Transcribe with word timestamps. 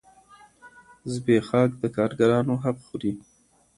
زبېښاک 1.13 1.71
د 1.81 1.83
کارګرانو 1.97 2.53
حق 2.63 2.77
خوري. 2.87 3.11